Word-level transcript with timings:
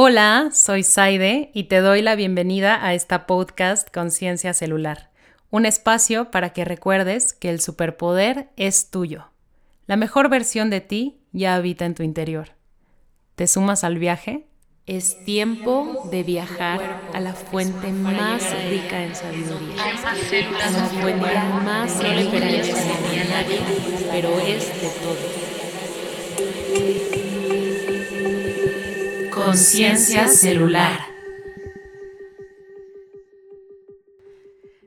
Hola, 0.00 0.50
soy 0.52 0.84
Saide 0.84 1.50
y 1.54 1.64
te 1.64 1.80
doy 1.80 2.02
la 2.02 2.14
bienvenida 2.14 2.86
a 2.86 2.94
esta 2.94 3.26
podcast 3.26 3.92
Conciencia 3.92 4.54
Celular, 4.54 5.10
un 5.50 5.66
espacio 5.66 6.30
para 6.30 6.52
que 6.52 6.64
recuerdes 6.64 7.32
que 7.32 7.50
el 7.50 7.60
superpoder 7.60 8.48
es 8.56 8.92
tuyo. 8.92 9.32
La 9.88 9.96
mejor 9.96 10.28
versión 10.28 10.70
de 10.70 10.80
ti 10.80 11.18
ya 11.32 11.56
habita 11.56 11.84
en 11.84 11.96
tu 11.96 12.04
interior. 12.04 12.50
¿Te 13.34 13.48
sumas 13.48 13.82
al 13.82 13.98
viaje? 13.98 14.46
Es 14.86 15.24
tiempo 15.24 16.08
de 16.12 16.22
viajar 16.22 17.00
a 17.12 17.18
la 17.18 17.32
fuente 17.32 17.90
más 17.90 18.40
rica 18.70 19.02
en 19.02 19.16
sabiduría, 19.16 19.82
a 20.64 20.70
la 20.70 20.84
fuente 20.84 21.34
más 21.64 21.98
rica 21.98 22.36
en 22.36 23.30
nadie, 23.30 23.58
pero 24.12 24.38
es 24.38 24.80
de 24.80 24.90
todo. 25.02 25.16
Conciencia 29.48 30.28
celular. 30.28 31.00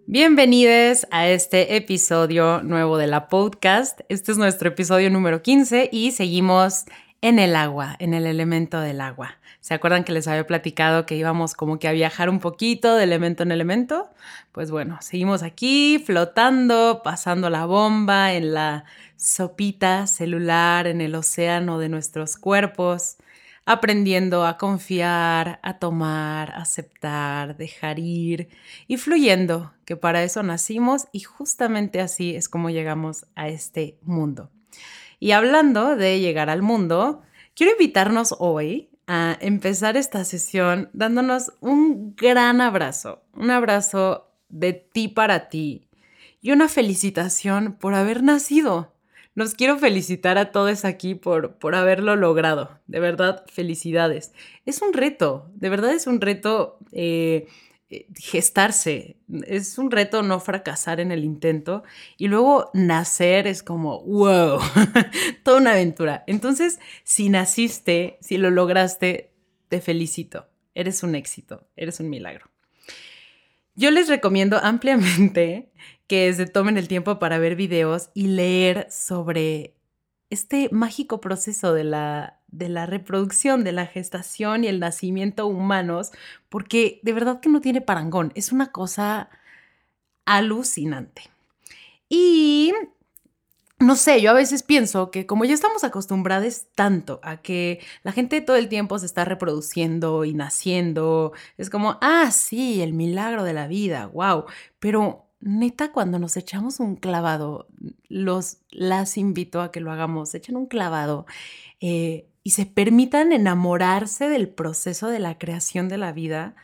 Bienvenidos 0.06 1.08
a 1.10 1.28
este 1.28 1.76
episodio 1.78 2.62
nuevo 2.62 3.00
de 3.00 3.08
la 3.08 3.28
podcast. 3.28 4.02
Este 4.08 4.32
es 4.32 4.38
nuestro 4.38 4.70
episodio 4.70 5.10
número 5.10 5.42
15 5.42 5.90
y 5.92 6.12
seguimos 6.12 6.86
en 7.22 7.40
el 7.40 7.56
agua, 7.56 7.96
en 7.98 8.14
el 8.14 8.28
elemento 8.28 8.80
del 8.80 9.02
agua. 9.02 9.40
¿Se 9.62 9.74
acuerdan 9.74 10.04
que 10.04 10.12
les 10.12 10.28
había 10.28 10.46
platicado 10.46 11.08
que 11.08 11.16
íbamos 11.16 11.56
como 11.56 11.80
que 11.80 11.88
a 11.88 11.92
viajar 11.92 12.30
un 12.30 12.38
poquito 12.38 12.94
de 12.94 13.06
elemento 13.06 13.42
en 13.42 13.52
elemento? 13.52 14.12
Pues 14.52 14.70
bueno, 14.70 15.00
seguimos 15.02 15.42
aquí 15.42 15.98
flotando, 16.06 17.02
pasando 17.04 17.50
la 17.50 17.66
bomba 17.66 18.34
en 18.34 18.54
la 18.54 18.86
sopita 19.16 20.06
celular, 20.06 20.86
en 20.86 21.02
el 21.02 21.16
océano 21.16 21.80
de 21.80 21.90
nuestros 21.90 22.38
cuerpos 22.38 23.18
aprendiendo 23.66 24.46
a 24.46 24.58
confiar, 24.58 25.60
a 25.64 25.78
tomar, 25.80 26.52
aceptar, 26.56 27.58
dejar 27.58 28.00
ir 28.00 28.50
y 28.88 28.98
fluyendo, 28.98 29.74
que 29.86 29.96
para 29.96 30.24
eso 30.24 30.44
nacimos 30.44 31.08
y 31.12 31.22
justamente 31.22 32.02
así 32.02 32.36
es 32.36 32.50
como 32.50 32.70
llegamos 32.70 33.26
a 33.36 33.48
este 33.50 33.98
mundo. 34.02 34.50
Y 35.20 35.32
hablando 35.32 35.96
de 35.96 36.20
llegar 36.20 36.50
al 36.50 36.62
mundo, 36.62 37.22
quiero 37.56 37.74
invitarnos 37.74 38.36
hoy 38.40 38.90
a 39.08 39.38
empezar 39.42 39.98
esta 39.98 40.24
sesión 40.26 40.90
dándonos 40.94 41.54
un 41.60 42.16
gran 42.16 42.62
abrazo, 42.62 43.24
un 43.34 43.52
abrazo 43.52 44.32
de 44.50 44.74
ti 44.74 45.08
para 45.08 45.50
ti 45.50 45.88
y 46.42 46.52
una 46.52 46.68
felicitación 46.68 47.78
por 47.80 47.94
haber 47.94 48.24
nacido. 48.24 48.91
Nos 49.34 49.54
quiero 49.54 49.78
felicitar 49.78 50.38
a 50.38 50.52
todos 50.52 50.84
aquí 50.84 51.16
por, 51.16 51.58
por 51.58 51.76
haberlo 51.76 52.16
logrado. 52.16 52.80
De 52.88 53.00
verdad, 53.00 53.46
felicidades. 53.48 54.34
Es 54.66 54.82
un 54.82 54.94
reto, 54.94 55.50
de 55.56 55.70
verdad 55.70 55.92
es 55.92 56.06
un 56.06 56.20
reto 56.20 56.80
eh, 56.92 57.48
eh, 57.90 58.08
gestarse. 58.16 59.18
Es 59.48 59.78
un 59.78 59.90
reto 59.90 60.22
no 60.22 60.40
fracasar 60.42 61.00
en 61.00 61.12
el 61.14 61.24
intento. 61.24 61.84
Y 62.18 62.28
luego 62.28 62.72
nacer 62.74 63.48
es 63.48 63.64
como, 63.64 64.02
wow, 64.04 64.60
toda 65.44 65.58
una 65.58 65.72
aventura. 65.72 66.26
Entonces, 66.28 66.80
si 67.06 67.30
naciste, 67.30 68.18
si 68.20 68.38
lo 68.38 68.50
lograste, 68.50 69.32
te 69.70 69.80
felicito. 69.80 70.48
Eres 70.76 71.04
un 71.04 71.16
éxito, 71.16 71.68
eres 71.78 72.02
un 72.02 72.10
milagro. 72.10 72.51
Yo 73.76 73.92
les 73.92 74.10
recomiendo 74.10 74.58
ampliamente 74.62 75.72
que 76.08 76.34
se 76.34 76.46
tomen 76.46 76.78
el 76.78 76.88
tiempo 76.88 77.20
para 77.20 77.38
ver 77.38 77.56
videos 77.56 78.10
y 78.14 78.28
leer 78.28 78.88
sobre 78.92 79.76
este 80.30 80.70
mágico 80.72 81.22
proceso 81.22 81.74
de 81.74 81.84
la, 81.84 82.40
de 82.48 82.70
la 82.70 82.86
reproducción, 82.86 83.64
de 83.64 83.72
la 83.72 83.86
gestación 83.86 84.64
y 84.64 84.68
el 84.68 84.80
nacimiento 84.80 85.48
humanos, 85.48 86.12
porque 86.50 87.00
de 87.04 87.14
verdad 87.14 87.40
que 87.40 87.50
no 87.50 87.62
tiene 87.62 87.82
parangón, 87.82 88.32
es 88.36 88.52
una 88.52 88.72
cosa 88.72 89.30
alucinante. 90.26 91.24
Y 92.10 92.74
no 93.82 93.96
sé, 93.96 94.22
yo 94.22 94.32
a 94.32 94.34
veces 94.34 94.64
pienso 94.64 95.12
que 95.12 95.26
como 95.26 95.46
ya 95.46 95.54
estamos 95.54 95.84
acostumbrados 95.84 96.68
tanto 96.76 97.20
a 97.24 97.38
que 97.38 97.80
la 98.04 98.12
gente 98.12 98.42
todo 98.42 98.56
el 98.56 98.70
tiempo 98.70 99.00
se 99.00 99.06
está 99.06 99.26
reproduciendo 99.26 100.24
y 100.26 100.34
naciendo, 100.34 101.34
es 101.58 101.70
como, 101.70 101.98
ah, 102.02 102.32
sí, 102.32 102.82
el 102.82 102.94
milagro 102.94 103.44
de 103.44 103.54
la 103.54 103.68
vida, 103.68 104.08
wow, 104.08 104.46
pero 104.80 105.26
neta, 105.42 105.92
cuando 105.92 106.20
nos 106.20 106.38
echamos 106.38 106.80
un 106.80 106.96
clavado, 106.96 107.68
los 108.08 108.60
las 108.70 109.18
invito 109.18 109.62
a 109.62 109.72
que 109.72 109.80
lo 109.80 109.92
hagamos, 109.92 110.34
echen 110.36 110.56
un 110.56 110.68
clavado 110.68 111.26
eh, 111.80 112.28
y 112.44 112.52
se 112.52 112.66
permitan 112.66 113.32
enamorarse 113.32 114.30
del 114.30 114.50
proceso 114.50 115.08
de 115.08 115.20
la 115.20 115.38
creación 115.38 115.90
de 115.90 115.98
la 115.98 116.12
vida. 116.12 116.56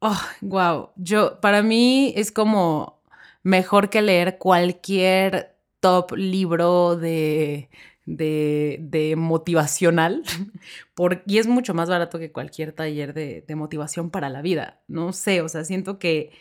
Oh, 0.00 0.20
wow. 0.40 0.90
Yo, 0.96 1.40
para 1.40 1.62
mí 1.62 2.12
es 2.16 2.32
como 2.32 3.00
mejor 3.42 3.90
que 3.90 4.02
leer 4.02 4.38
cualquier 4.38 5.57
top 5.80 6.12
libro 6.16 6.96
de, 6.96 7.70
de, 8.06 9.14
motivacional, 9.16 10.22
y 11.26 11.38
es 11.38 11.46
mucho 11.46 11.74
más 11.74 11.88
barato 11.88 12.18
que 12.18 12.32
cualquier 12.32 12.72
taller 12.72 13.14
de, 13.14 13.44
de 13.46 13.54
motivación 13.56 14.10
para 14.10 14.28
la 14.28 14.42
vida. 14.42 14.80
No 14.88 15.12
sé, 15.12 15.42
o 15.42 15.48
sea, 15.48 15.64
siento 15.64 15.98
que 15.98 16.32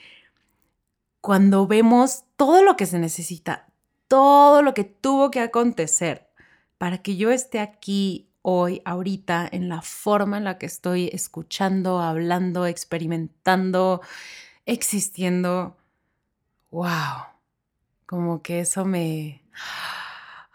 cuando 1.21 1.67
vemos 1.67 2.23
todo 2.35 2.63
lo 2.63 2.75
que 2.75 2.85
se 2.85 2.99
necesita, 2.99 3.67
todo 4.07 4.61
lo 4.61 4.73
que 4.73 4.83
tuvo 4.83 5.31
que 5.31 5.41
acontecer 5.41 6.27
para 6.77 6.99
que 6.99 7.17
yo 7.17 7.31
esté 7.31 7.59
aquí 7.59 8.29
hoy, 8.49 8.81
ahorita, 8.85 9.47
en 9.51 9.67
la 9.67 9.81
forma 9.81 10.37
en 10.37 10.45
la 10.45 10.57
que 10.57 10.65
estoy 10.65 11.09
escuchando, 11.11 11.99
hablando, 11.99 12.65
experimentando, 12.65 14.01
existiendo. 14.65 15.75
¡Wow! 16.71 17.36
Como 18.07 18.41
que 18.41 18.61
eso 18.61 18.85
me... 18.85 19.43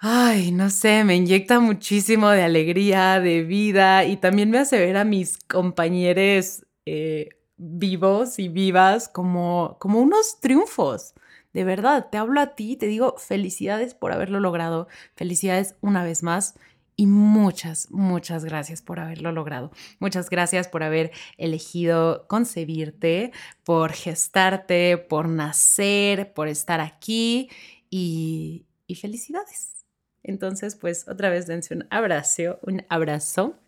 Ay, 0.00 0.50
no 0.52 0.70
sé, 0.70 1.04
me 1.04 1.14
inyecta 1.14 1.60
muchísimo 1.60 2.30
de 2.30 2.42
alegría, 2.42 3.20
de 3.20 3.42
vida 3.44 4.04
y 4.04 4.16
también 4.16 4.50
me 4.50 4.58
hace 4.58 4.78
ver 4.78 4.96
a 4.96 5.04
mis 5.04 5.38
compañeros 5.38 6.66
eh, 6.86 7.28
vivos 7.58 8.38
y 8.38 8.48
vivas 8.48 9.08
como, 9.08 9.76
como 9.78 10.00
unos 10.00 10.40
triunfos. 10.40 11.14
De 11.52 11.64
verdad, 11.64 12.08
te 12.10 12.16
hablo 12.16 12.40
a 12.40 12.54
ti, 12.56 12.76
te 12.76 12.86
digo 12.86 13.16
felicidades 13.18 13.94
por 13.94 14.12
haberlo 14.12 14.40
logrado, 14.40 14.88
felicidades 15.14 15.76
una 15.82 16.02
vez 16.02 16.22
más 16.22 16.54
y 17.02 17.06
muchas, 17.06 17.90
muchas 17.90 18.44
gracias 18.44 18.80
por 18.80 19.00
haberlo 19.00 19.32
logrado. 19.32 19.72
Muchas 19.98 20.30
gracias 20.30 20.68
por 20.68 20.84
haber 20.84 21.10
elegido 21.36 22.28
concebirte, 22.28 23.32
por 23.64 23.90
gestarte, 23.90 24.98
por 24.98 25.28
nacer, 25.28 26.32
por 26.32 26.46
estar 26.46 26.80
aquí 26.80 27.50
y, 27.90 28.66
y 28.86 28.94
felicidades. 28.94 29.84
Entonces, 30.22 30.76
pues 30.76 31.08
otra 31.08 31.28
vez 31.28 31.48
dense 31.48 31.74
un 31.74 31.88
abrazo, 31.90 32.60
un 32.62 32.86
abrazo. 32.88 33.58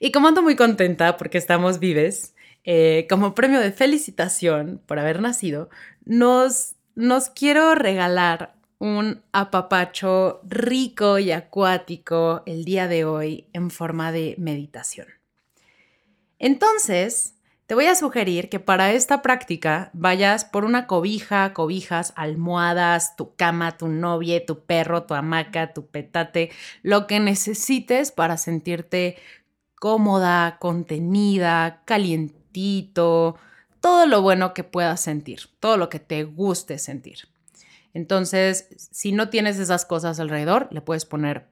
Y 0.00 0.10
como 0.10 0.26
ando 0.26 0.42
muy 0.42 0.56
contenta 0.56 1.18
porque 1.18 1.38
estamos 1.38 1.78
vives, 1.78 2.34
eh, 2.64 3.06
como 3.08 3.36
premio 3.36 3.60
de 3.60 3.70
felicitación 3.70 4.82
por 4.86 4.98
haber 4.98 5.20
nacido, 5.20 5.70
nos, 6.04 6.74
nos 6.96 7.30
quiero 7.30 7.76
regalar 7.76 8.57
un 8.78 9.22
apapacho 9.32 10.40
rico 10.44 11.18
y 11.18 11.32
acuático 11.32 12.42
el 12.46 12.64
día 12.64 12.88
de 12.88 13.04
hoy 13.04 13.46
en 13.52 13.70
forma 13.70 14.12
de 14.12 14.34
meditación. 14.38 15.08
Entonces, 16.38 17.34
te 17.66 17.74
voy 17.74 17.86
a 17.86 17.94
sugerir 17.94 18.48
que 18.48 18.60
para 18.60 18.92
esta 18.92 19.20
práctica 19.20 19.90
vayas 19.92 20.44
por 20.44 20.64
una 20.64 20.86
cobija, 20.86 21.52
cobijas, 21.52 22.12
almohadas, 22.16 23.16
tu 23.16 23.34
cama, 23.34 23.76
tu 23.76 23.88
novia, 23.88 24.46
tu 24.46 24.60
perro, 24.60 25.02
tu 25.02 25.14
hamaca, 25.14 25.72
tu 25.72 25.86
petate, 25.86 26.50
lo 26.82 27.06
que 27.06 27.20
necesites 27.20 28.12
para 28.12 28.36
sentirte 28.36 29.16
cómoda, 29.74 30.58
contenida, 30.58 31.82
caliente 31.84 32.38
todo 33.80 34.06
lo 34.06 34.22
bueno 34.22 34.52
que 34.54 34.64
puedas 34.64 35.00
sentir, 35.00 35.40
todo 35.60 35.76
lo 35.76 35.88
que 35.88 36.00
te 36.00 36.24
guste 36.24 36.78
sentir. 36.78 37.28
Entonces, 37.94 38.68
si 38.76 39.12
no 39.12 39.28
tienes 39.28 39.58
esas 39.58 39.84
cosas 39.84 40.20
alrededor, 40.20 40.68
le 40.70 40.80
puedes 40.80 41.04
poner 41.04 41.48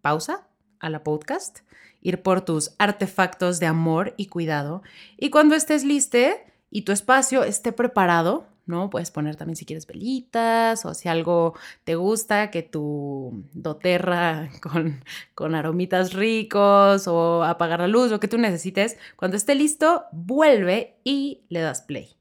pausa 0.00 0.46
a 0.78 0.88
la 0.90 1.04
podcast, 1.04 1.60
ir 2.00 2.22
por 2.22 2.42
tus 2.42 2.72
artefactos 2.78 3.60
de 3.60 3.66
amor 3.66 4.14
y 4.16 4.26
cuidado. 4.26 4.82
Y 5.18 5.30
cuando 5.30 5.54
estés 5.54 5.84
liste 5.84 6.44
y 6.70 6.82
tu 6.82 6.92
espacio 6.92 7.44
esté 7.44 7.72
preparado, 7.72 8.46
¿no? 8.66 8.88
Puedes 8.88 9.10
poner 9.10 9.36
también 9.36 9.56
si 9.56 9.66
quieres 9.66 9.86
velitas 9.86 10.86
o 10.86 10.94
si 10.94 11.08
algo 11.08 11.54
te 11.84 11.96
gusta, 11.96 12.50
que 12.50 12.62
tu 12.62 13.44
doterra 13.52 14.48
con, 14.62 15.04
con 15.34 15.54
aromitas 15.54 16.14
ricos 16.14 17.06
o 17.06 17.44
apagar 17.44 17.80
la 17.80 17.88
luz, 17.88 18.10
lo 18.10 18.20
que 18.20 18.28
tú 18.28 18.38
necesites. 18.38 18.96
Cuando 19.16 19.36
esté 19.36 19.54
listo, 19.54 20.04
vuelve 20.12 20.96
y 21.04 21.42
le 21.48 21.60
das 21.60 21.82
play. 21.82 22.16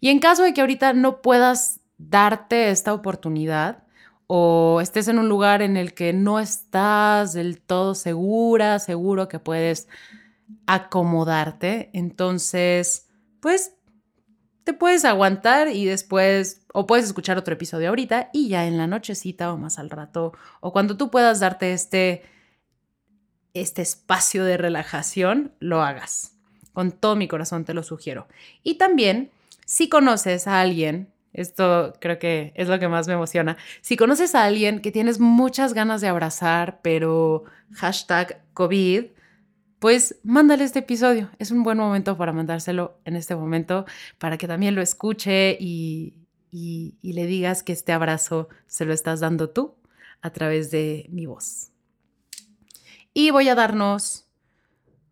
Y 0.00 0.10
en 0.10 0.20
caso 0.20 0.42
de 0.42 0.54
que 0.54 0.60
ahorita 0.60 0.92
no 0.92 1.22
puedas 1.22 1.80
darte 1.98 2.70
esta 2.70 2.92
oportunidad 2.92 3.84
o 4.26 4.80
estés 4.80 5.08
en 5.08 5.18
un 5.18 5.28
lugar 5.28 5.62
en 5.62 5.76
el 5.76 5.94
que 5.94 6.12
no 6.12 6.40
estás 6.40 7.34
del 7.34 7.60
todo 7.60 7.94
segura, 7.94 8.78
seguro 8.78 9.28
que 9.28 9.38
puedes 9.38 9.88
acomodarte, 10.66 11.90
entonces, 11.92 13.08
pues 13.40 13.74
te 14.64 14.72
puedes 14.72 15.04
aguantar 15.04 15.68
y 15.68 15.84
después, 15.84 16.64
o 16.72 16.86
puedes 16.86 17.04
escuchar 17.04 17.36
otro 17.36 17.54
episodio 17.54 17.90
ahorita 17.90 18.30
y 18.32 18.48
ya 18.48 18.66
en 18.66 18.78
la 18.78 18.86
nochecita 18.86 19.52
o 19.52 19.58
más 19.58 19.78
al 19.78 19.90
rato, 19.90 20.32
o 20.60 20.72
cuando 20.72 20.96
tú 20.96 21.10
puedas 21.10 21.40
darte 21.40 21.74
este, 21.74 22.22
este 23.52 23.82
espacio 23.82 24.44
de 24.44 24.56
relajación, 24.56 25.52
lo 25.60 25.82
hagas. 25.82 26.32
Con 26.72 26.92
todo 26.92 27.14
mi 27.14 27.28
corazón 27.28 27.64
te 27.64 27.74
lo 27.74 27.82
sugiero. 27.82 28.26
Y 28.62 28.78
también, 28.78 29.30
si 29.66 29.88
conoces 29.88 30.48
a 30.48 30.60
alguien, 30.60 31.13
esto 31.34 31.92
creo 32.00 32.18
que 32.18 32.52
es 32.54 32.68
lo 32.68 32.78
que 32.78 32.88
más 32.88 33.06
me 33.08 33.14
emociona, 33.14 33.56
si 33.82 33.96
conoces 33.96 34.34
a 34.34 34.44
alguien 34.44 34.80
que 34.80 34.92
tienes 34.92 35.20
muchas 35.20 35.74
ganas 35.74 36.00
de 36.00 36.08
abrazar, 36.08 36.80
pero 36.80 37.44
hashtag 37.72 38.40
COVID, 38.54 39.06
pues 39.80 40.18
mándale 40.22 40.64
este 40.64 40.78
episodio. 40.78 41.30
Es 41.38 41.50
un 41.50 41.62
buen 41.62 41.76
momento 41.76 42.16
para 42.16 42.32
mandárselo 42.32 42.98
en 43.04 43.16
este 43.16 43.36
momento, 43.36 43.84
para 44.18 44.38
que 44.38 44.48
también 44.48 44.74
lo 44.74 44.80
escuche 44.80 45.58
y, 45.60 46.14
le 47.02 47.26
digas 47.26 47.62
que 47.62 47.72
este 47.72 47.92
abrazo 47.92 48.48
se 48.66 48.84
lo 48.84 48.94
estás 48.94 49.20
dando 49.20 49.50
tú 49.50 49.74
a 50.22 50.30
través 50.30 50.70
de 50.70 51.06
mi 51.10 51.26
voz. 51.26 51.72
Y 53.12 53.30
voy 53.30 53.48
a 53.48 53.54
darnos 53.54 54.26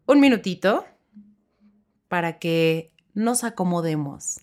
un 0.07 0.21
minutito 0.21 0.87
para 2.09 2.39
que 2.39 2.95
nos 3.13 3.45
acomodemos 3.45 4.41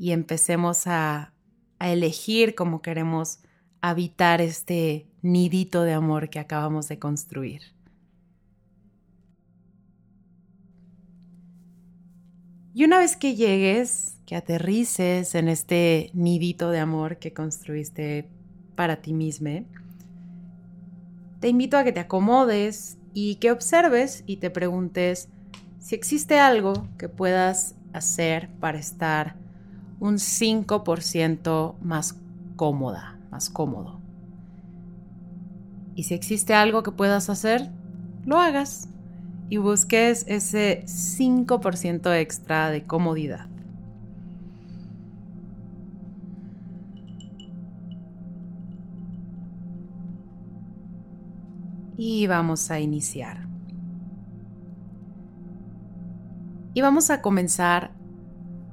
y 0.00 0.12
empecemos 0.12 0.86
a, 0.86 1.34
elegir 1.78 2.54
cómo 2.54 2.82
queremos 2.82 3.38
habitar 3.80 4.42
este 4.42 5.06
nidito 5.22 5.82
de 5.82 5.94
amor 5.94 6.28
que 6.28 6.38
acabamos 6.38 6.88
de 6.88 6.98
construir. 6.98 7.62
Y 12.74 12.84
una 12.84 12.98
vez 12.98 13.16
que 13.16 13.34
llegues, 13.34 14.18
que 14.26 14.36
aterrices 14.36 15.34
en 15.34 15.48
este 15.48 16.10
nidito 16.12 16.70
de 16.70 16.80
amor 16.80 17.18
que 17.18 17.32
construiste 17.32 18.28
para 18.74 19.00
ti 19.00 19.14
mismo, 19.14 19.64
te 21.40 21.48
invito 21.48 21.78
a 21.78 21.84
que 21.84 21.92
te 21.92 22.00
acomodes 22.00 22.98
y 23.14 23.36
que 23.36 23.50
observes 23.50 24.22
y 24.26 24.36
te 24.36 24.50
preguntes 24.50 25.30
si 25.78 25.94
existe 25.94 26.38
algo 26.38 26.88
que 26.98 27.08
puedas 27.08 27.74
hacer 27.94 28.50
para 28.60 28.78
estar 28.78 29.39
un 30.00 30.14
5% 30.14 31.76
más 31.82 32.16
cómoda, 32.56 33.18
más 33.30 33.50
cómodo. 33.50 34.00
Y 35.94 36.04
si 36.04 36.14
existe 36.14 36.54
algo 36.54 36.82
que 36.82 36.90
puedas 36.90 37.28
hacer, 37.28 37.70
lo 38.24 38.38
hagas 38.38 38.88
y 39.50 39.58
busques 39.58 40.24
ese 40.26 40.84
5% 40.86 42.18
extra 42.18 42.70
de 42.70 42.84
comodidad. 42.84 43.46
Y 51.96 52.26
vamos 52.26 52.70
a 52.70 52.80
iniciar. 52.80 53.46
Y 56.72 56.80
vamos 56.80 57.10
a 57.10 57.20
comenzar 57.20 57.99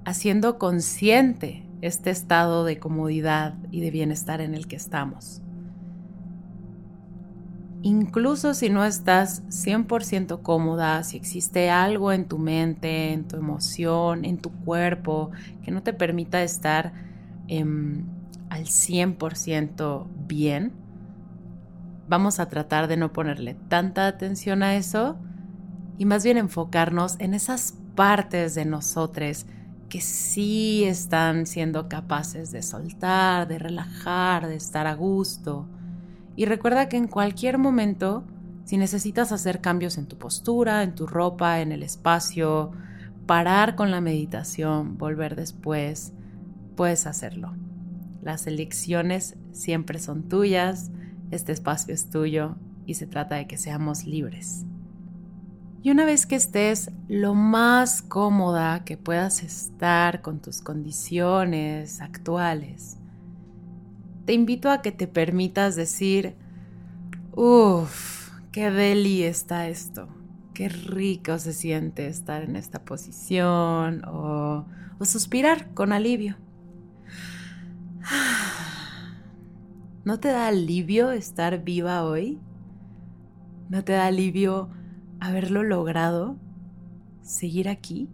haciendo 0.07 0.57
consciente 0.57 1.65
este 1.81 2.11
estado 2.11 2.63
de 2.63 2.79
comodidad 2.79 3.55
y 3.71 3.81
de 3.81 3.91
bienestar 3.91 4.39
en 4.39 4.55
el 4.55 4.65
que 4.65 4.77
estamos. 4.77 5.41
Incluso 7.81 8.53
si 8.53 8.69
no 8.69 8.85
estás 8.85 9.43
100% 9.49 10.41
cómoda, 10.41 11.03
si 11.03 11.17
existe 11.17 11.69
algo 11.69 12.13
en 12.13 12.23
tu 12.23 12.37
mente, 12.37 13.11
en 13.11 13.27
tu 13.27 13.35
emoción, 13.35 14.23
en 14.23 14.37
tu 14.37 14.49
cuerpo, 14.49 15.31
que 15.65 15.71
no 15.71 15.83
te 15.83 15.91
permita 15.91 16.41
estar 16.41 16.93
em, 17.49 18.05
al 18.49 18.63
100% 18.63 20.07
bien, 20.25 20.71
vamos 22.07 22.39
a 22.39 22.47
tratar 22.47 22.87
de 22.87 22.95
no 22.95 23.11
ponerle 23.11 23.57
tanta 23.67 24.07
atención 24.07 24.63
a 24.63 24.77
eso 24.77 25.17
y 25.97 26.05
más 26.05 26.23
bien 26.23 26.37
enfocarnos 26.37 27.17
en 27.19 27.33
esas 27.33 27.73
partes 27.93 28.55
de 28.55 28.63
nosotros 28.63 29.45
que 29.89 30.01
sí 30.01 30.83
están 30.83 31.45
siendo 31.45 31.87
capaces 31.87 32.51
de 32.51 32.61
soltar, 32.61 33.47
de 33.47 33.59
relajar, 33.59 34.47
de 34.47 34.55
estar 34.55 34.87
a 34.87 34.95
gusto 34.95 35.67
y 36.37 36.45
recuerda 36.45 36.87
que 36.87 36.97
en 36.97 37.07
cualquier 37.07 37.57
momento, 37.57 38.23
si 38.63 38.77
necesitas 38.77 39.31
hacer 39.31 39.59
cambios 39.59 39.97
en 39.97 40.05
tu 40.05 40.19
postura, 40.19 40.83
en 40.83 40.93
tu 40.93 41.07
ropa, 41.07 41.61
en 41.61 41.71
el 41.71 41.81
espacio, 41.81 42.71
parar 43.25 43.75
con 43.75 43.89
la 43.89 44.01
meditación, 44.01 44.99
volver 44.99 45.35
después, 45.35 46.13
puedes 46.75 47.07
hacerlo. 47.07 47.55
Las 48.21 48.45
elecciones 48.45 49.35
siempre 49.51 49.97
son 49.97 50.29
tuyas, 50.29 50.91
este 51.31 51.53
espacio 51.53 51.91
es 51.91 52.11
tuyo 52.11 52.55
y 52.85 52.93
se 52.93 53.07
trata 53.07 53.35
de 53.35 53.47
que 53.47 53.57
seamos 53.57 54.05
libres. 54.05 54.63
Y 55.87 55.89
una 55.89 56.03
vez 56.03 56.25
que 56.25 56.35
estés 56.35 56.91
lo 57.07 57.33
más 57.33 58.01
cómoda 58.01 58.83
que 58.83 58.97
puedas 58.97 59.41
estar 59.41 60.21
con 60.21 60.41
tus 60.41 60.59
condiciones 60.59 62.01
actuales, 62.01 62.97
te 64.25 64.33
invito 64.33 64.69
a 64.69 64.81
que 64.81 64.91
te 64.91 65.07
permitas 65.07 65.77
decir, 65.77 66.35
uff, 67.33 68.31
qué 68.51 68.69
deli 68.69 69.23
está 69.23 69.69
esto, 69.69 70.09
qué 70.53 70.67
rico 70.67 71.39
se 71.39 71.53
siente 71.53 72.07
estar 72.07 72.43
en 72.43 72.57
esta 72.57 72.83
posición 72.83 74.03
o, 74.03 74.65
o 74.99 75.05
suspirar 75.05 75.73
con 75.73 75.93
alivio. 75.93 76.35
¿No 80.03 80.19
te 80.19 80.33
da 80.33 80.49
alivio 80.49 81.11
estar 81.11 81.63
viva 81.63 82.03
hoy? 82.03 82.41
¿No 83.69 83.85
te 83.85 83.93
da 83.93 84.07
alivio 84.07 84.69
haberlo 85.19 85.63
logrado? 85.63 86.37
¿Seguir 87.21 87.69
aquí? 87.69 88.09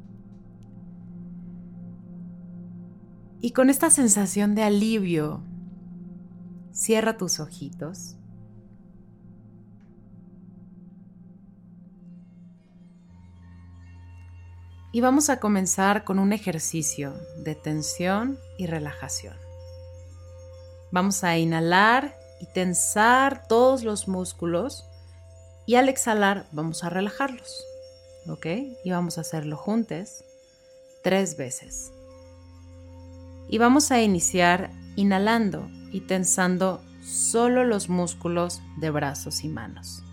Y 3.42 3.52
con 3.52 3.70
esta 3.70 3.90
sensación 3.90 4.56
de 4.56 4.64
alivio, 4.64 5.42
Cierra 6.74 7.18
tus 7.18 7.40
ojitos. 7.40 8.16
Y 14.92 15.02
vamos 15.02 15.30
a 15.30 15.40
comenzar 15.40 16.04
con 16.04 16.18
un 16.18 16.34
ejercicio 16.34 17.14
de 17.44 17.54
tensión 17.54 18.40
y 18.58 18.66
relajación. 18.66 19.36
Vamos 20.92 21.24
a 21.24 21.38
inhalar 21.38 22.18
y 22.42 22.48
tensar 22.54 23.48
todos 23.48 23.84
los 23.84 24.08
músculos 24.08 24.88
y 25.66 25.76
al 25.76 25.90
exhalar 25.90 26.48
vamos 26.52 26.84
a 26.84 26.90
relajarlos. 26.90 27.66
¿Ok? 28.28 28.46
Y 28.84 28.92
vamos 28.92 29.18
a 29.18 29.22
hacerlo 29.22 29.58
juntos 29.58 30.24
tres 31.04 31.38
veces. 31.38 31.92
Y 33.50 33.58
vamos 33.58 33.92
a 33.92 34.02
iniciar 34.02 34.72
inhalando 34.96 35.68
y 35.92 36.02
tensando 36.02 36.82
solo 37.04 37.66
los 37.66 37.90
músculos 37.90 38.62
de 38.80 38.90
brazos 38.90 39.44
y 39.44 39.50
manos. 39.50 40.04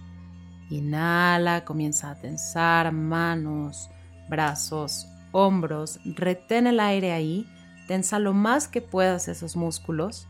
Inhala, 0.69 1.65
comienza 1.65 2.11
a 2.11 2.17
tensar 2.17 2.93
manos, 2.93 3.89
brazos, 4.29 5.07
hombros, 5.33 6.01
retén 6.05 6.67
el 6.67 6.81
aire 6.81 7.13
ahí, 7.13 7.47
tensa 7.87 8.19
lo 8.19 8.33
más 8.33 8.69
que 8.69 8.83
puedas 8.83 9.29
esos 9.29 9.57
músculos. 9.57 10.27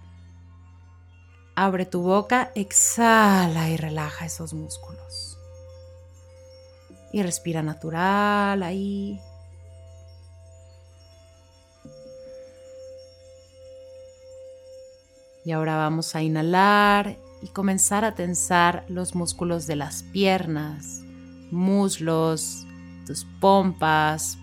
Abre 1.62 1.85
tu 1.85 2.00
boca, 2.00 2.52
exhala 2.55 3.69
y 3.69 3.76
relaja 3.76 4.25
esos 4.25 4.55
músculos. 4.55 5.37
Y 7.12 7.23
respira 7.23 7.62
natural 7.62 8.62
ahí. 8.62 9.21
Y 15.45 15.52
ahora 15.52 15.76
vamos 15.76 16.17
a 16.17 16.23
inhalar 16.23 17.19
y 17.43 17.49
comenzar 17.49 18.07
a 18.07 18.14
tensar 18.14 18.87
los 18.88 19.14
músculos 19.14 19.67
de 19.67 19.76
las 19.76 20.02
piernas, 20.14 21.02
muslos, 21.50 22.64
tus 23.07 23.26
pompas, 23.38 24.38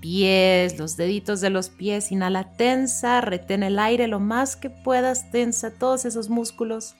pies, 0.00 0.78
los 0.78 0.96
deditos 0.96 1.40
de 1.40 1.50
los 1.50 1.68
pies. 1.68 2.10
Inhala, 2.12 2.56
tensa, 2.56 3.20
retén 3.20 3.62
el 3.62 3.78
aire 3.78 4.08
lo 4.08 4.20
más 4.20 4.56
que 4.56 4.70
puedas, 4.70 5.30
tensa 5.30 5.70
todos 5.70 6.04
esos 6.04 6.28
músculos. 6.28 6.94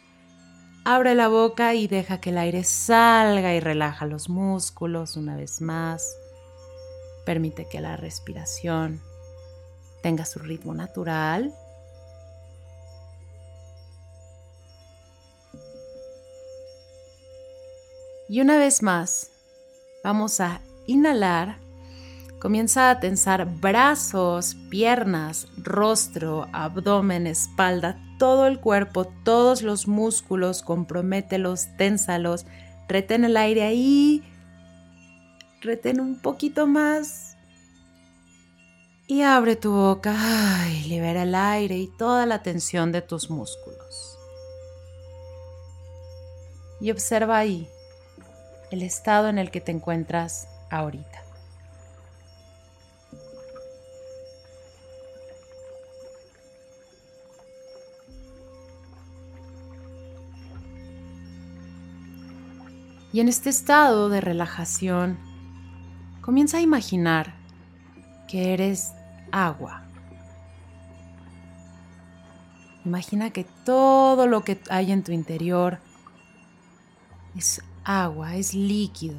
Abre 0.85 1.15
la 1.15 1.29
boca 1.29 1.75
y 1.75 1.89
deja 1.89 2.21
que 2.21 2.31
el 2.31 2.39
aire 2.39 2.65
salga 2.65 3.55
y 3.55 3.61
relaja 3.61 4.07
los 4.07 4.29
músculos 4.29 5.17
una 5.17 5.37
vez 5.37 5.61
más. 5.61 6.17
Permite 7.27 7.67
que 7.69 7.81
la 7.81 7.97
respiración 7.97 9.01
tenga 10.03 10.25
su 10.25 10.39
ritmo 10.39 10.75
natural 10.75 11.55
Y 18.33 18.41
una 18.41 18.59
vez 18.59 18.81
más, 18.85 19.33
vamos 20.05 20.39
a 20.39 20.61
inhalar, 20.87 21.59
comienza 22.41 22.91
a 22.91 23.01
tensar 23.01 23.45
brazos, 23.61 24.57
piernas, 24.71 25.47
rostro, 25.59 26.49
abdomen, 26.53 27.27
espalda, 27.27 28.01
todo 28.19 28.47
el 28.47 28.61
cuerpo, 28.61 29.05
todos 29.05 29.63
los 29.63 29.87
músculos, 29.87 30.63
compromételos, 30.63 31.69
ténsalos, 31.77 32.47
retén 32.89 33.25
el 33.25 33.37
aire 33.37 33.63
ahí, 33.63 34.23
retén 35.61 36.01
un 36.01 36.21
poquito 36.21 36.67
más 36.67 37.37
y 39.07 39.23
abre 39.23 39.57
tu 39.57 39.73
boca 39.73 40.17
y 40.71 40.89
libera 40.89 41.25
el 41.25 41.35
aire 41.35 41.77
y 41.77 41.89
toda 41.89 42.27
la 42.27 42.43
tensión 42.43 42.91
de 42.91 43.03
tus 43.03 43.29
músculos. 43.29 44.19
Y 46.81 46.91
observa 46.91 47.37
ahí 47.37 47.69
el 48.71 48.83
estado 48.83 49.29
en 49.29 49.39
el 49.39 49.51
que 49.51 49.61
te 49.61 49.73
encuentras 49.73 50.49
ahorita. 50.71 51.30
Y 63.13 63.21
en 63.21 63.29
este 63.29 63.51
estado 63.51 64.09
de 64.09 64.21
relajación, 64.21 65.19
comienza 66.21 66.59
a 66.59 66.61
imaginar 66.61 67.35
que 68.29 68.53
eres 68.55 68.93
agua. 69.33 69.83
Imagina 72.85 73.31
que 73.31 73.45
todo 73.65 74.27
lo 74.27 74.43
que 74.45 74.61
hay 74.71 74.93
en 74.93 75.03
tu 75.03 75.13
interior 75.13 75.81
es 77.37 77.63
agua, 77.85 78.37
es 78.37 78.55
líquido. 78.55 79.19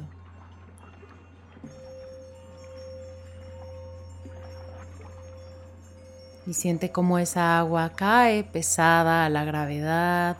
Y 6.46 6.54
siente 6.54 6.90
cómo 6.90 7.18
esa 7.18 7.58
agua 7.58 7.92
cae 7.94 8.42
pesada 8.42 9.24
a 9.24 9.28
la 9.28 9.44
gravedad, 9.44 10.38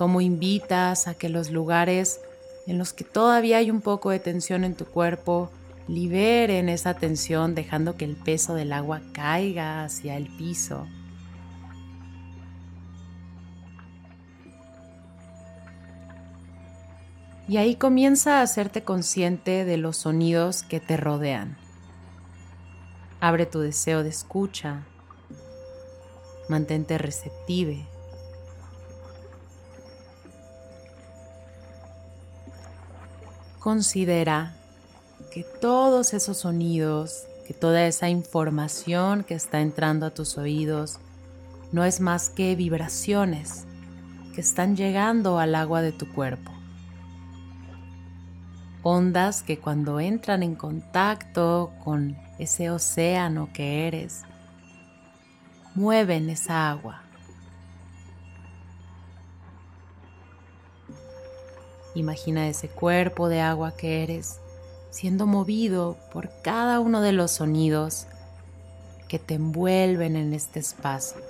cómo 0.00 0.22
invitas 0.22 1.08
a 1.08 1.12
que 1.12 1.28
los 1.28 1.50
lugares 1.50 2.22
en 2.66 2.78
los 2.78 2.94
que 2.94 3.04
todavía 3.04 3.58
hay 3.58 3.70
un 3.70 3.82
poco 3.82 4.08
de 4.08 4.18
tensión 4.18 4.64
en 4.64 4.74
tu 4.74 4.86
cuerpo 4.86 5.50
liberen 5.88 6.70
esa 6.70 6.94
tensión 6.94 7.54
dejando 7.54 7.98
que 7.98 8.06
el 8.06 8.16
peso 8.16 8.54
del 8.54 8.72
agua 8.72 9.02
caiga 9.12 9.84
hacia 9.84 10.16
el 10.16 10.34
piso. 10.38 10.86
Y 17.46 17.58
ahí 17.58 17.74
comienza 17.74 18.38
a 18.38 18.42
hacerte 18.42 18.82
consciente 18.82 19.66
de 19.66 19.76
los 19.76 19.98
sonidos 19.98 20.62
que 20.62 20.80
te 20.80 20.96
rodean. 20.96 21.58
Abre 23.20 23.44
tu 23.44 23.60
deseo 23.60 24.02
de 24.02 24.08
escucha. 24.08 24.86
Mantente 26.48 26.96
receptive. 26.96 27.86
Considera 33.60 34.56
que 35.32 35.44
todos 35.44 36.12
esos 36.12 36.38
sonidos, 36.38 37.26
que 37.46 37.54
toda 37.54 37.86
esa 37.86 38.08
información 38.08 39.22
que 39.22 39.34
está 39.34 39.60
entrando 39.60 40.06
a 40.06 40.10
tus 40.10 40.36
oídos, 40.36 40.98
no 41.70 41.84
es 41.84 42.00
más 42.00 42.28
que 42.28 42.56
vibraciones 42.56 43.66
que 44.34 44.40
están 44.40 44.74
llegando 44.74 45.38
al 45.38 45.54
agua 45.54 45.82
de 45.82 45.92
tu 45.92 46.12
cuerpo 46.12 46.50
ondas 48.82 49.42
que 49.42 49.58
cuando 49.58 50.00
entran 50.00 50.42
en 50.42 50.54
contacto 50.54 51.72
con 51.84 52.16
ese 52.38 52.70
océano 52.70 53.50
que 53.52 53.86
eres, 53.86 54.22
mueven 55.74 56.30
esa 56.30 56.70
agua. 56.70 57.02
Imagina 61.94 62.48
ese 62.48 62.68
cuerpo 62.68 63.28
de 63.28 63.40
agua 63.40 63.76
que 63.76 64.02
eres 64.02 64.40
siendo 64.90 65.26
movido 65.26 65.96
por 66.12 66.30
cada 66.42 66.80
uno 66.80 67.00
de 67.00 67.12
los 67.12 67.30
sonidos 67.30 68.06
que 69.08 69.18
te 69.18 69.34
envuelven 69.34 70.16
en 70.16 70.34
este 70.34 70.60
espacio. 70.60 71.20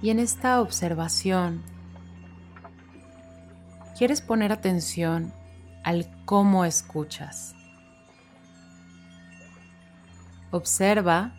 Y 0.00 0.10
en 0.10 0.18
esta 0.18 0.60
observación, 0.60 1.62
quieres 3.96 4.20
poner 4.20 4.50
atención 4.50 5.32
al 5.84 6.08
cómo 6.24 6.64
escuchas. 6.64 7.54
Observa 10.52 11.32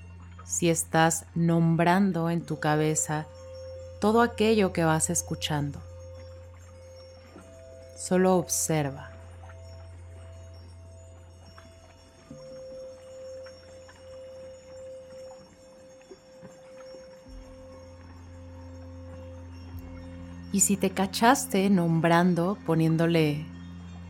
si 0.44 0.72
estás 0.72 1.28
nombrando 1.36 2.32
en 2.32 2.42
tu 2.44 2.60
cabeza 2.60 3.28
todo 4.02 4.24
aquello 4.24 4.74
que 4.74 4.84
vas 4.84 5.12
escuchando. 5.12 5.80
Solo 7.96 8.36
observa. 8.38 9.12
Y 20.52 20.62
si 20.62 20.76
te 20.76 20.90
cachaste 20.90 21.70
nombrando, 21.70 22.58
poniéndole 22.66 23.46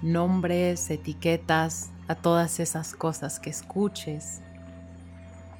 nombres, 0.02 0.90
etiquetas 0.90 1.90
a 2.08 2.16
todas 2.16 2.62
esas 2.62 2.94
cosas 2.96 3.42
que 3.42 3.50
escuches, 3.50 4.43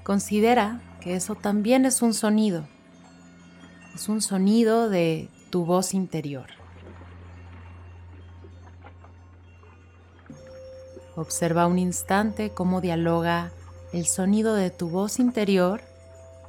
considera 0.04 0.82
que 1.02 1.16
eso 1.16 1.36
también 1.36 1.86
es 1.86 2.02
un 2.02 2.14
sonido. 2.14 2.68
Es 3.96 4.10
un 4.10 4.22
sonido 4.22 4.90
de 4.90 5.30
tu 5.50 5.66
voz 5.66 5.94
interior. 5.94 6.48
Observa 11.16 11.68
un 11.68 11.78
instante 11.78 12.52
cómo 12.52 12.82
dialoga 12.82 13.52
el 13.92 14.08
sonido 14.08 14.56
de 14.56 14.72
tu 14.72 14.90
voz 14.90 15.20
interior, 15.20 15.82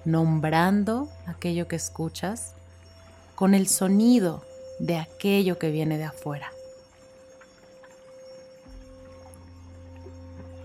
nombrando 0.06 1.08
aquello 1.26 1.68
que 1.68 1.76
escuchas 1.76 2.54
con 3.34 3.52
el 3.52 3.68
sonido 3.68 4.42
de 4.78 4.96
aquello 4.96 5.58
que 5.58 5.70
viene 5.70 5.98
de 5.98 6.04
afuera. 6.04 6.50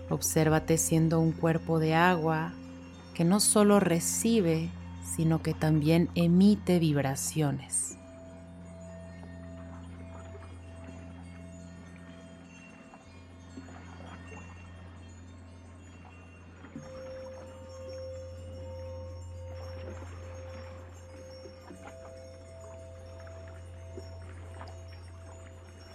Obsérvate 0.08 0.78
siendo 0.78 1.20
un 1.20 1.32
cuerpo 1.32 1.78
de 1.78 1.94
agua 1.94 2.52
que 3.14 3.24
no 3.24 3.40
solo 3.40 3.80
recibe, 3.80 4.70
sino 5.16 5.42
que 5.42 5.54
también 5.54 6.08
emite 6.14 6.78
vibraciones. 6.78 7.90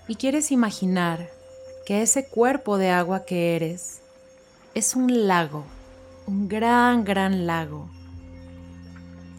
y 0.07 0.15
quieres 0.15 0.51
imaginar 0.51 1.29
que 1.85 2.01
ese 2.01 2.27
cuerpo 2.27 2.77
de 2.77 2.89
agua 2.89 3.25
que 3.25 3.55
eres 3.55 4.01
es 4.73 4.95
un 4.95 5.27
lago, 5.27 5.65
un 6.27 6.47
gran, 6.47 7.03
gran 7.03 7.45
lago, 7.45 7.89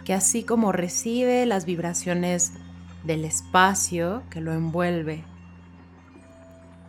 que 0.05 0.15
así 0.15 0.45
como 0.45 0.73
recibe 0.73 1.47
las 1.47 1.65
vibraciones 1.65 2.53
del 3.05 3.25
espacio 3.25 4.23
que 4.31 4.41
lo 4.41 4.53
envuelve, 4.53 5.25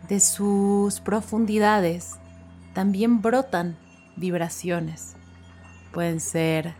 de 0.08 0.20
sus 0.20 1.00
profundidades 1.00 2.16
también 2.74 3.20
brotan 3.20 3.76
vibraciones. 4.16 5.16
Pueden 5.92 6.20
ser 6.20 6.74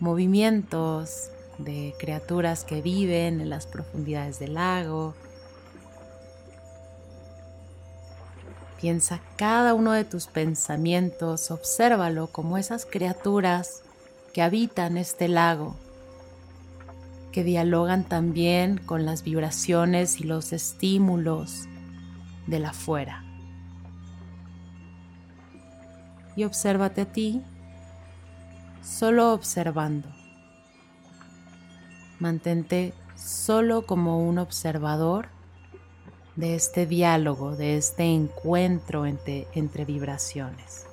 movimientos 0.00 1.30
de 1.58 1.94
criaturas 1.98 2.64
que 2.64 2.82
viven 2.82 3.40
en 3.40 3.48
las 3.48 3.66
profundidades 3.66 4.38
del 4.38 4.54
lago, 4.54 5.14
Piensa 8.80 9.20
cada 9.36 9.72
uno 9.72 9.92
de 9.92 10.04
tus 10.04 10.26
pensamientos, 10.26 11.50
obsérvalo 11.50 12.26
como 12.26 12.58
esas 12.58 12.84
criaturas 12.84 13.82
que 14.34 14.42
habitan 14.42 14.98
este 14.98 15.28
lago, 15.28 15.76
que 17.32 17.42
dialogan 17.42 18.04
también 18.04 18.76
con 18.76 19.06
las 19.06 19.22
vibraciones 19.22 20.20
y 20.20 20.24
los 20.24 20.52
estímulos 20.52 21.64
de 22.46 22.60
la 22.60 22.70
afuera. 22.70 23.24
Y 26.36 26.44
obsérvate 26.44 27.00
a 27.00 27.06
ti 27.06 27.42
solo 28.82 29.32
observando. 29.32 30.08
Mantente 32.18 32.92
solo 33.14 33.86
como 33.86 34.20
un 34.20 34.38
observador 34.38 35.28
de 36.36 36.54
este 36.54 36.86
diálogo, 36.86 37.56
de 37.56 37.78
este 37.78 38.04
encuentro 38.04 39.06
entre, 39.06 39.46
entre 39.54 39.84
vibraciones. 39.86 40.84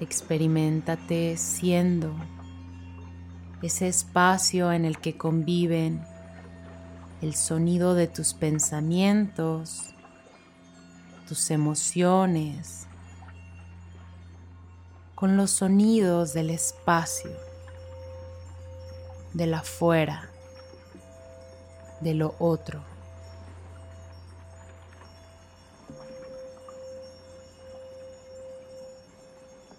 Experimentate 0.00 1.36
siendo 1.36 2.14
ese 3.60 3.88
espacio 3.88 4.72
en 4.72 4.84
el 4.84 4.98
que 4.98 5.16
conviven 5.16 6.00
el 7.20 7.34
sonido 7.34 7.94
de 7.94 8.06
tus 8.06 8.32
pensamientos, 8.32 9.96
tus 11.28 11.50
emociones, 11.50 12.86
con 15.14 15.36
los 15.36 15.50
sonidos 15.50 16.32
del 16.32 16.48
espacio, 16.48 17.30
de 19.34 19.46
la 19.46 19.58
afuera, 19.58 20.30
de 22.00 22.14
lo 22.14 22.34
otro. 22.38 22.80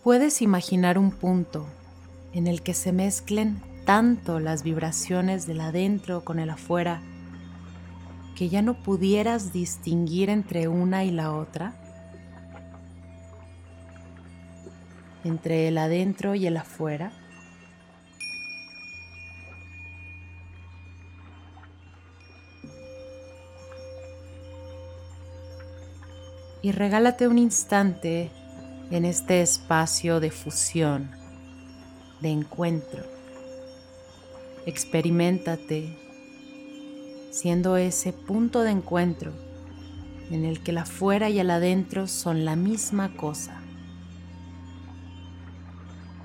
Puedes 0.03 0.43
imaginar 0.43 0.99
un 0.99 1.11
punto 1.11 1.65
en 2.33 2.45
el 2.45 2.61
que 2.61 2.75
se 2.75 2.91
mezclen 2.91 3.61
tanto 3.85 4.39
las 4.39 4.61
vibraciones 4.61 5.47
del 5.47 5.61
adentro 5.61 6.23
con 6.23 6.37
el 6.37 6.51
afuera 6.51 7.01
que 8.39 8.48
ya 8.48 8.62
no 8.62 8.81
pudieras 8.81 9.51
distinguir 9.51 10.29
entre 10.29 10.69
una 10.69 11.03
y 11.03 11.12
la 11.12 11.34
otra, 11.34 11.74
entre 15.25 15.67
el 15.67 15.77
adentro 15.77 16.36
y 16.36 16.48
el 16.48 16.55
afuera. 16.55 17.12
Y 26.62 26.72
regálate 26.72 27.27
un 27.27 27.38
instante 27.38 28.31
en 28.89 29.03
este 29.03 29.41
espacio 29.41 30.22
de 30.22 30.31
fusión, 30.31 31.12
de 32.22 32.29
encuentro. 32.29 33.03
Experimentate 34.65 36.08
siendo 37.31 37.77
ese 37.77 38.13
punto 38.13 38.62
de 38.62 38.71
encuentro 38.71 39.33
en 40.31 40.45
el 40.45 40.62
que 40.62 40.71
el 40.71 40.79
afuera 40.79 41.29
y 41.29 41.39
el 41.39 41.50
adentro 41.50 42.07
son 42.07 42.45
la 42.45 42.55
misma 42.55 43.15
cosa. 43.15 43.62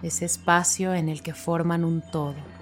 Ese 0.02 0.26
espacio 0.26 0.94
en 0.94 1.08
el 1.08 1.22
que 1.22 1.32
forman 1.32 1.84
un 1.84 2.02
todo. 2.12 2.53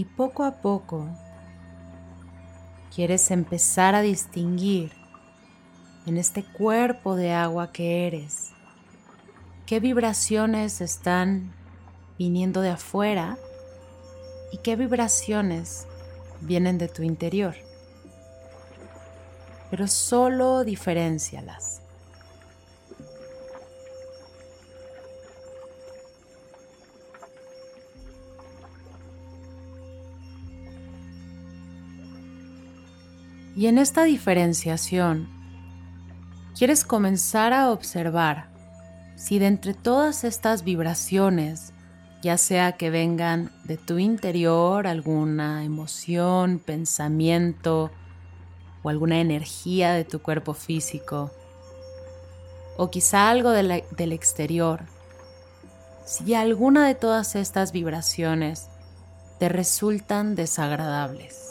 Y 0.00 0.06
poco 0.06 0.44
a 0.44 0.62
poco 0.62 1.06
quieres 2.94 3.30
empezar 3.30 3.94
a 3.94 4.00
distinguir 4.00 4.92
en 6.06 6.16
este 6.16 6.42
cuerpo 6.42 7.16
de 7.16 7.34
agua 7.34 7.70
que 7.70 8.06
eres 8.06 8.52
qué 9.66 9.78
vibraciones 9.78 10.80
están 10.80 11.52
viniendo 12.18 12.62
de 12.62 12.70
afuera 12.70 13.36
y 14.52 14.56
qué 14.62 14.74
vibraciones 14.74 15.86
vienen 16.40 16.78
de 16.78 16.88
tu 16.88 17.02
interior. 17.02 17.54
Pero 19.70 19.86
solo 19.86 20.64
diferencialas. 20.64 21.69
Y 33.60 33.66
en 33.66 33.76
esta 33.76 34.04
diferenciación, 34.04 35.28
quieres 36.56 36.82
comenzar 36.82 37.52
a 37.52 37.72
observar 37.72 38.48
si 39.16 39.38
de 39.38 39.48
entre 39.48 39.74
todas 39.74 40.24
estas 40.24 40.64
vibraciones, 40.64 41.74
ya 42.22 42.38
sea 42.38 42.72
que 42.78 42.88
vengan 42.88 43.52
de 43.64 43.76
tu 43.76 43.98
interior, 43.98 44.86
alguna 44.86 45.62
emoción, 45.62 46.58
pensamiento 46.58 47.90
o 48.82 48.88
alguna 48.88 49.20
energía 49.20 49.92
de 49.92 50.04
tu 50.04 50.22
cuerpo 50.22 50.54
físico, 50.54 51.30
o 52.78 52.88
quizá 52.88 53.28
algo 53.28 53.50
del 53.50 54.12
exterior, 54.12 54.86
si 56.06 56.32
alguna 56.32 56.86
de 56.86 56.94
todas 56.94 57.36
estas 57.36 57.72
vibraciones 57.72 58.70
te 59.38 59.50
resultan 59.50 60.34
desagradables. 60.34 61.49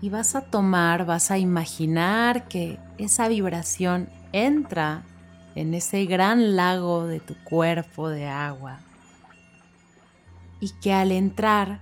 Y 0.00 0.08
vas 0.08 0.34
a 0.34 0.40
tomar, 0.40 1.04
vas 1.04 1.30
a 1.30 1.38
imaginar 1.38 2.48
que 2.48 2.78
esa 2.98 3.28
vibración 3.28 4.08
entra 4.32 5.02
en 5.54 5.74
ese 5.74 6.06
gran 6.06 6.56
lago 6.56 7.06
de 7.06 7.20
tu 7.20 7.34
cuerpo 7.44 8.08
de 8.08 8.26
agua 8.26 8.80
y 10.60 10.70
que 10.80 10.92
al 10.92 11.12
entrar 11.12 11.80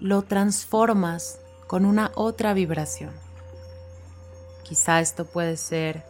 lo 0.00 0.22
transformas 0.22 1.40
con 1.66 1.84
una 1.84 2.12
otra 2.14 2.54
vibración. 2.54 3.12
Quizá 4.62 5.00
esto 5.00 5.24
puede 5.24 5.56
ser 5.56 6.04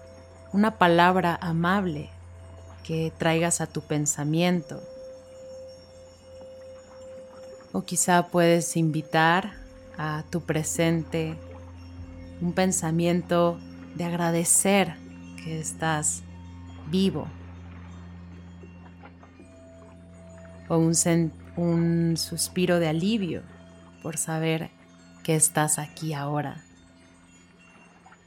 una 0.53 0.79
palabra 0.79 1.39
amable 1.41 2.11
que 2.83 3.13
traigas 3.17 3.61
a 3.61 3.67
tu 3.67 3.83
pensamiento. 3.83 4.83
O 7.73 7.83
quizá 7.83 8.29
puedes 8.29 8.77
invitar 8.77 9.68
a 9.99 10.23
tu 10.31 10.41
presente 10.41 11.37
un 12.41 12.53
pensamiento 12.53 13.59
de 13.97 14.05
agradecer 14.05 14.95
que 15.43 15.59
estás 15.59 16.23
vivo. 16.89 17.27
O 20.69 20.79
un, 20.79 20.95
un 21.57 22.17
suspiro 22.17 22.79
de 22.79 22.89
alivio 22.89 23.43
por 24.03 24.17
saber 24.17 24.71
que 25.25 25.35
estás 25.35 25.79
aquí 25.79 26.15
ahora. 26.15 26.63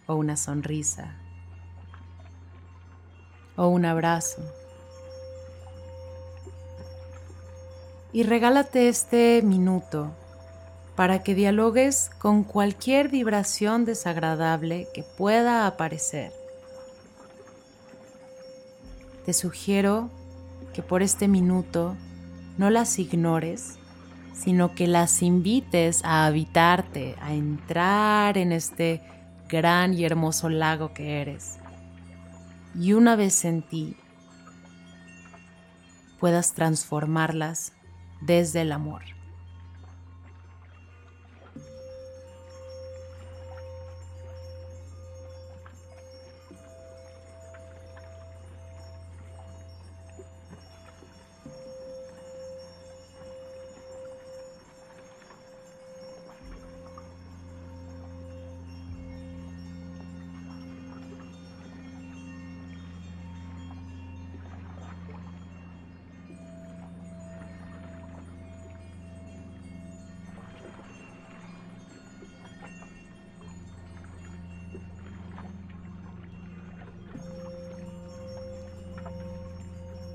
O 0.07 0.15
una 0.15 0.35
sonrisa. 0.35 1.15
O 3.55 3.67
un 3.67 3.85
abrazo. 3.85 4.41
Y 8.11 8.23
regálate 8.23 8.89
este 8.89 9.41
minuto 9.41 10.11
para 11.01 11.23
que 11.23 11.33
dialogues 11.33 12.11
con 12.19 12.43
cualquier 12.43 13.09
vibración 13.09 13.85
desagradable 13.85 14.87
que 14.93 15.01
pueda 15.01 15.65
aparecer. 15.65 16.31
Te 19.25 19.33
sugiero 19.33 20.11
que 20.75 20.83
por 20.83 21.01
este 21.01 21.27
minuto 21.27 21.95
no 22.59 22.69
las 22.69 22.99
ignores, 22.99 23.79
sino 24.35 24.75
que 24.75 24.85
las 24.85 25.23
invites 25.23 26.05
a 26.05 26.27
habitarte, 26.27 27.15
a 27.19 27.33
entrar 27.33 28.37
en 28.37 28.51
este 28.51 29.01
gran 29.49 29.95
y 29.95 30.05
hermoso 30.05 30.49
lago 30.49 30.93
que 30.93 31.19
eres. 31.19 31.57
Y 32.79 32.93
una 32.93 33.15
vez 33.15 33.43
en 33.43 33.63
ti, 33.63 33.97
puedas 36.19 36.53
transformarlas 36.53 37.73
desde 38.21 38.61
el 38.61 38.71
amor. 38.71 39.01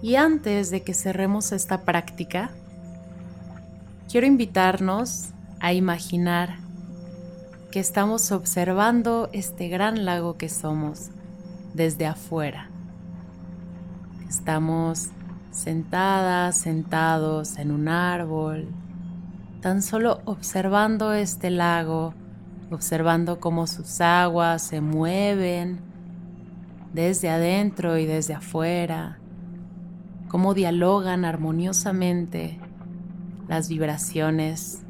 Y 0.03 0.17
antes 0.17 0.71
de 0.71 0.83
que 0.83 0.93
cerremos 0.93 1.53
esta 1.53 1.83
práctica, 1.83 2.51
quiero 4.11 4.27
invitarnos 4.27 5.31
a 5.59 5.73
imaginar 5.73 6.59
que 7.71 7.81
estamos 7.81 8.31
observando 8.31 9.31
este 9.33 9.69
gran 9.69 10.05
lago 10.05 10.37
que 10.37 10.49
somos 10.49 11.09
desde 11.73 12.07
afuera. 12.07 12.69
Estamos 14.29 15.09
sentadas, 15.51 16.59
sentados 16.59 17.57
en 17.59 17.71
un 17.71 17.89
árbol, 17.89 18.69
tan 19.63 19.81
solo 19.81 20.21
observando 20.27 21.15
este 21.15 21.49
lago, 21.51 22.13
observando 22.71 23.41
cómo 23.41 23.67
sus 23.67 24.03
aguas 24.03 24.63
se 24.63 24.83
mueven 24.83 25.81
desde 26.93 27.31
adentro 27.31 27.97
y 27.97 28.05
desde 28.05 28.35
afuera 28.35 29.19
cómo 30.29 30.55
dialogan 30.55 31.25
armoniosamente 31.25 32.59
las 33.49 33.69
vibraciones 33.69 34.83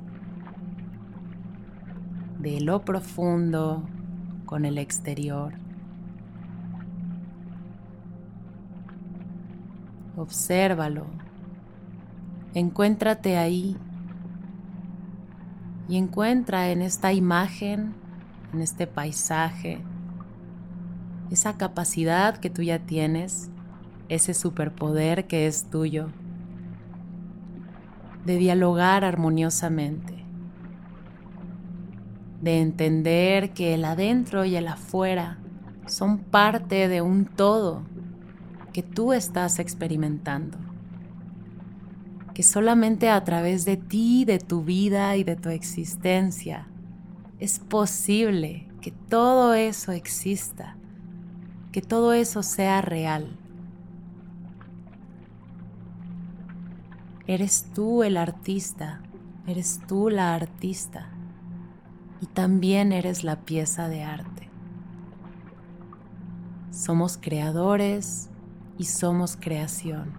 de 2.38 2.60
lo 2.60 2.84
profundo 2.84 3.82
con 4.46 4.64
el 4.64 4.78
exterior. 4.78 5.54
Obsérvalo, 10.16 11.06
encuéntrate 12.54 13.36
ahí 13.36 13.76
y 15.88 15.98
encuentra 15.98 16.70
en 16.70 16.80
esta 16.80 17.12
imagen, 17.12 17.94
en 18.54 18.62
este 18.62 18.86
paisaje, 18.86 19.82
esa 21.30 21.58
capacidad 21.58 22.38
que 22.38 22.48
tú 22.48 22.62
ya 22.62 22.78
tienes 22.78 23.50
ese 24.08 24.34
superpoder 24.34 25.26
que 25.26 25.46
es 25.46 25.70
tuyo, 25.70 26.08
de 28.24 28.36
dialogar 28.36 29.04
armoniosamente, 29.04 30.24
de 32.42 32.60
entender 32.60 33.52
que 33.52 33.74
el 33.74 33.84
adentro 33.84 34.44
y 34.44 34.56
el 34.56 34.68
afuera 34.68 35.38
son 35.86 36.18
parte 36.18 36.88
de 36.88 37.02
un 37.02 37.24
todo 37.24 37.82
que 38.72 38.82
tú 38.82 39.12
estás 39.12 39.58
experimentando, 39.58 40.58
que 42.34 42.42
solamente 42.42 43.08
a 43.08 43.24
través 43.24 43.64
de 43.64 43.76
ti, 43.76 44.24
de 44.24 44.38
tu 44.38 44.62
vida 44.62 45.16
y 45.16 45.24
de 45.24 45.36
tu 45.36 45.48
existencia 45.48 46.68
es 47.38 47.58
posible 47.58 48.68
que 48.80 48.90
todo 48.90 49.54
eso 49.54 49.92
exista, 49.92 50.76
que 51.72 51.82
todo 51.82 52.12
eso 52.12 52.42
sea 52.42 52.80
real. 52.80 53.38
Eres 57.28 57.66
tú 57.74 58.04
el 58.04 58.16
artista, 58.16 59.00
eres 59.48 59.80
tú 59.88 60.10
la 60.10 60.34
artista 60.34 61.08
y 62.20 62.26
también 62.26 62.92
eres 62.92 63.24
la 63.24 63.40
pieza 63.40 63.88
de 63.88 64.04
arte. 64.04 64.48
Somos 66.70 67.18
creadores 67.20 68.30
y 68.78 68.84
somos 68.84 69.36
creación. 69.36 70.12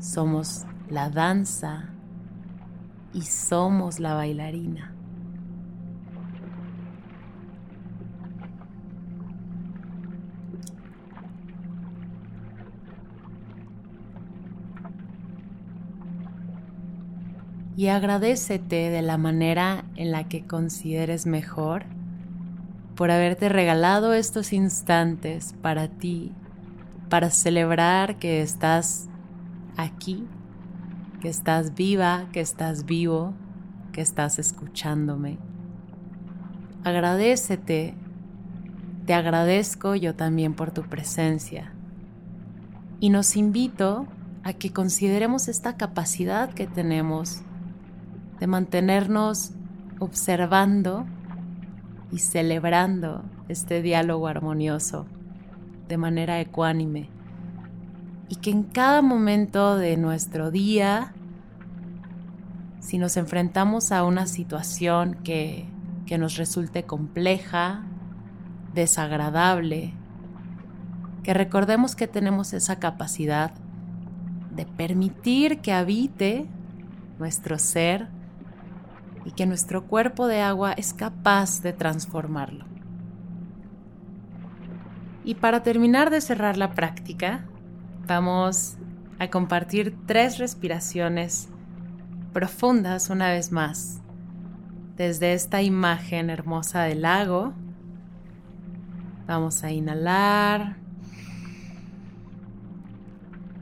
Somos 0.00 0.64
la 0.88 1.08
danza 1.10 1.90
y 3.12 3.22
somos 3.22 4.00
la 4.00 4.14
bailarina. 4.14 4.92
Y 17.80 17.88
agradecete 17.88 18.90
de 18.90 19.00
la 19.00 19.16
manera 19.16 19.86
en 19.96 20.10
la 20.10 20.28
que 20.28 20.46
consideres 20.46 21.24
mejor 21.24 21.84
por 22.94 23.10
haberte 23.10 23.48
regalado 23.48 24.12
estos 24.12 24.52
instantes 24.52 25.54
para 25.62 25.88
ti, 25.88 26.34
para 27.08 27.30
celebrar 27.30 28.18
que 28.18 28.42
estás 28.42 29.08
aquí, 29.78 30.26
que 31.22 31.30
estás 31.30 31.74
viva, 31.74 32.26
que 32.32 32.42
estás 32.42 32.84
vivo, 32.84 33.32
que 33.92 34.02
estás 34.02 34.38
escuchándome. 34.38 35.38
Agradecete, 36.84 37.94
te 39.06 39.14
agradezco 39.14 39.94
yo 39.94 40.14
también 40.14 40.52
por 40.52 40.70
tu 40.70 40.82
presencia 40.82 41.72
y 43.00 43.08
nos 43.08 43.36
invito 43.36 44.06
a 44.42 44.52
que 44.52 44.70
consideremos 44.70 45.48
esta 45.48 45.78
capacidad 45.78 46.52
que 46.52 46.66
tenemos 46.66 47.42
de 48.40 48.46
mantenernos 48.46 49.52
observando 50.00 51.06
y 52.10 52.18
celebrando 52.18 53.22
este 53.48 53.82
diálogo 53.82 54.26
armonioso 54.26 55.06
de 55.88 55.98
manera 55.98 56.40
ecuánime. 56.40 57.10
Y 58.28 58.36
que 58.36 58.50
en 58.50 58.62
cada 58.62 59.02
momento 59.02 59.76
de 59.76 59.96
nuestro 59.96 60.50
día, 60.50 61.12
si 62.80 62.96
nos 62.96 63.16
enfrentamos 63.16 63.92
a 63.92 64.04
una 64.04 64.26
situación 64.26 65.18
que, 65.22 65.68
que 66.06 66.16
nos 66.16 66.36
resulte 66.36 66.84
compleja, 66.84 67.82
desagradable, 68.72 69.92
que 71.22 71.34
recordemos 71.34 71.94
que 71.94 72.06
tenemos 72.06 72.54
esa 72.54 72.78
capacidad 72.78 73.52
de 74.54 74.64
permitir 74.64 75.58
que 75.58 75.72
habite 75.72 76.46
nuestro 77.18 77.58
ser 77.58 78.08
y 79.24 79.32
que 79.32 79.46
nuestro 79.46 79.86
cuerpo 79.86 80.26
de 80.26 80.40
agua 80.40 80.72
es 80.72 80.92
capaz 80.92 81.62
de 81.62 81.72
transformarlo. 81.72 82.64
Y 85.24 85.34
para 85.34 85.62
terminar 85.62 86.10
de 86.10 86.20
cerrar 86.20 86.56
la 86.56 86.72
práctica, 86.72 87.44
vamos 88.06 88.76
a 89.18 89.28
compartir 89.28 89.94
tres 90.06 90.38
respiraciones 90.38 91.48
profundas 92.32 93.10
una 93.10 93.30
vez 93.30 93.52
más 93.52 94.00
desde 94.96 95.32
esta 95.32 95.62
imagen 95.62 96.30
hermosa 96.30 96.82
del 96.82 97.02
lago. 97.02 97.54
Vamos 99.26 99.62
a 99.64 99.70
inhalar, 99.70 100.76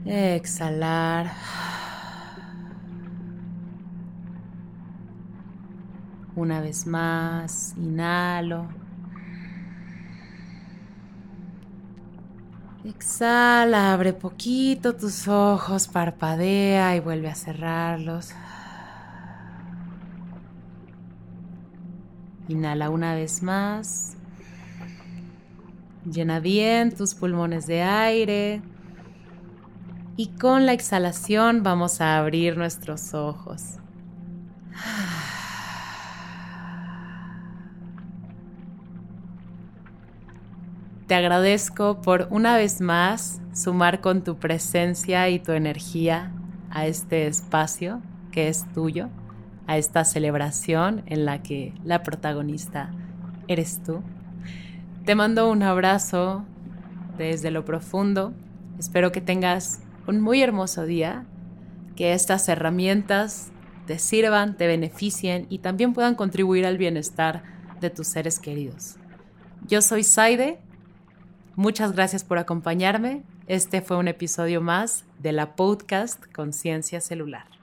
exhalar. 0.05 1.31
Una 6.39 6.61
vez 6.61 6.87
más, 6.87 7.73
inhalo. 7.75 8.69
Exhala, 12.85 13.91
abre 13.91 14.13
poquito 14.13 14.95
tus 14.95 15.27
ojos, 15.27 15.89
parpadea 15.89 16.95
y 16.95 17.01
vuelve 17.01 17.27
a 17.27 17.35
cerrarlos. 17.35 18.29
Inhala 22.47 22.89
una 22.89 23.15
vez 23.15 23.43
más. 23.43 24.15
Llena 26.09 26.39
bien 26.39 26.95
tus 26.95 27.15
pulmones 27.15 27.67
de 27.67 27.81
aire. 27.81 28.61
Y 30.15 30.27
con 30.27 30.65
la 30.65 30.71
exhalación 30.71 31.63
vamos 31.63 31.99
a 31.99 32.17
abrir 32.17 32.55
nuestros 32.55 33.13
ojos. 33.13 33.73
Te 41.09 41.15
agradezco 41.15 42.03
por 42.03 42.27
una 42.29 42.55
vez 42.55 42.81
más 42.81 43.41
sumar 43.51 43.99
con 43.99 44.23
tu 44.23 44.37
presencia 44.37 45.27
y 45.29 45.39
tu 45.39 45.53
energía 45.53 46.31
a 46.69 46.85
este 46.85 47.25
espacio 47.25 48.03
que 48.31 48.47
es 48.47 48.71
tuyo, 48.73 49.09
a 49.65 49.79
esta 49.79 50.05
celebración 50.05 51.01
en 51.07 51.25
la 51.25 51.41
que 51.41 51.73
la 51.83 52.03
protagonista 52.03 52.91
eres 53.47 53.81
tú. 53.81 54.03
Te 55.03 55.15
mando 55.15 55.49
un 55.49 55.63
abrazo 55.63 56.45
desde 57.17 57.49
lo 57.49 57.65
profundo. 57.65 58.35
Espero 58.77 59.11
que 59.11 59.19
tengas 59.19 59.81
un 60.05 60.21
muy 60.21 60.43
hermoso 60.43 60.85
día, 60.85 61.25
que 61.95 62.13
estas 62.13 62.47
herramientas 62.49 63.51
te 63.87 63.97
sirvan, 63.97 64.55
te 64.57 64.67
beneficien 64.67 65.47
y 65.49 65.57
también 65.57 65.93
puedan 65.93 66.13
contribuir 66.13 66.67
al 66.67 66.77
bienestar 66.77 67.41
de 67.81 67.89
tus 67.89 68.05
seres 68.05 68.37
queridos. 68.37 68.97
Yo 69.65 69.81
soy 69.81 70.03
Saide 70.03 70.59
Muchas 71.59 71.91
gracias 71.91 72.23
por 72.23 72.37
acompañarme. 72.37 73.21
Este 73.47 73.81
fue 73.81 73.97
un 73.97 74.07
episodio 74.07 74.61
más 74.61 75.03
de 75.17 75.33
la 75.33 75.57
podcast 75.57 76.23
Conciencia 76.31 77.01
Celular. 77.01 77.58